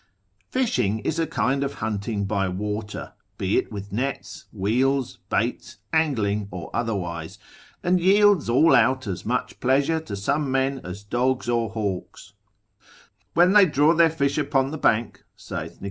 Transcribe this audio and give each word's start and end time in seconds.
Fishing 0.49 0.97
is 1.01 1.19
a 1.19 1.27
kind 1.27 1.63
of 1.63 1.75
hunting 1.75 2.25
by 2.25 2.49
water, 2.49 3.13
be 3.37 3.59
it 3.59 3.71
with 3.71 3.91
nets, 3.91 4.45
weels, 4.51 5.19
baits, 5.29 5.77
angling, 5.93 6.47
or 6.49 6.71
otherwise, 6.73 7.37
and 7.83 7.99
yields 8.01 8.49
all 8.49 8.73
out 8.75 9.05
as 9.05 9.27
much 9.27 9.59
pleasure 9.59 9.99
to 9.99 10.15
some 10.15 10.49
men 10.49 10.81
as 10.83 11.03
dogs 11.03 11.47
or 11.47 11.69
hawks; 11.69 12.33
When 13.35 13.53
they 13.53 13.67
draw 13.67 13.93
their 13.93 14.09
fish 14.09 14.39
upon 14.39 14.71
the 14.71 14.79
bank, 14.79 15.23
saith 15.35 15.73
Nic. 15.73 15.79